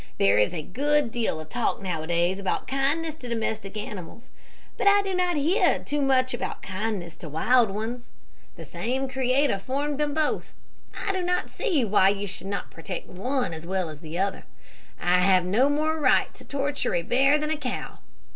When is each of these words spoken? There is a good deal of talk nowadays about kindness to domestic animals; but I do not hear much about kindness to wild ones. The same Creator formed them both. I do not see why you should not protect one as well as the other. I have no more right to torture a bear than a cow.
There 0.17 0.39
is 0.39 0.51
a 0.51 0.63
good 0.63 1.11
deal 1.11 1.39
of 1.39 1.49
talk 1.49 1.79
nowadays 1.79 2.39
about 2.39 2.67
kindness 2.67 3.13
to 3.17 3.29
domestic 3.29 3.77
animals; 3.77 4.29
but 4.75 4.87
I 4.87 5.03
do 5.03 5.13
not 5.13 5.37
hear 5.37 5.85
much 5.91 6.33
about 6.33 6.63
kindness 6.63 7.15
to 7.17 7.29
wild 7.29 7.69
ones. 7.69 8.09
The 8.55 8.65
same 8.65 9.07
Creator 9.07 9.59
formed 9.59 9.99
them 9.99 10.15
both. 10.15 10.53
I 10.99 11.11
do 11.11 11.21
not 11.21 11.51
see 11.51 11.85
why 11.85 12.09
you 12.09 12.25
should 12.25 12.47
not 12.47 12.71
protect 12.71 13.05
one 13.09 13.53
as 13.53 13.67
well 13.67 13.89
as 13.89 13.99
the 13.99 14.17
other. 14.17 14.45
I 14.99 15.19
have 15.19 15.45
no 15.45 15.69
more 15.69 15.99
right 15.99 16.33
to 16.33 16.45
torture 16.45 16.95
a 16.95 17.03
bear 17.03 17.37
than 17.37 17.51
a 17.51 17.55
cow. 17.57 17.99